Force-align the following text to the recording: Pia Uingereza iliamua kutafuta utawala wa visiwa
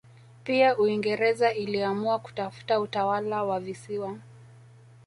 Pia 0.43 0.77
Uingereza 0.77 1.53
iliamua 1.53 2.19
kutafuta 2.19 2.79
utawala 2.79 3.43
wa 3.43 3.59
visiwa 3.59 4.17